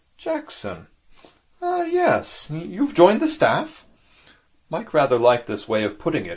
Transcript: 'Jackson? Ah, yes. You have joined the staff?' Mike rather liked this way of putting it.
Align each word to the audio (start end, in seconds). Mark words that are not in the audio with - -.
'Jackson? 0.17 0.87
Ah, 1.61 1.83
yes. 1.83 2.47
You 2.49 2.83
have 2.87 2.95
joined 2.95 3.21
the 3.21 3.27
staff?' 3.27 3.85
Mike 4.67 4.95
rather 4.95 5.19
liked 5.19 5.45
this 5.45 5.67
way 5.67 5.83
of 5.83 5.99
putting 5.99 6.25
it. 6.25 6.29